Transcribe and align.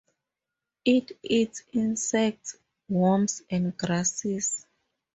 It 0.83 1.11
eats 1.21 1.61
insects, 1.73 2.55
worms 2.89 3.43
and 3.51 3.77
grasses. 3.77 4.65